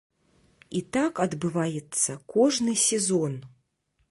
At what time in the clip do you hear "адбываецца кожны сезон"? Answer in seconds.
1.25-3.39